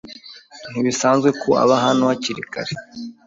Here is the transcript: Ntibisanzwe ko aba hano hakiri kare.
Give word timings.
Ntibisanzwe 0.69 1.29
ko 1.41 1.49
aba 1.63 1.75
hano 1.85 2.03
hakiri 2.09 2.43
kare. 2.53 2.73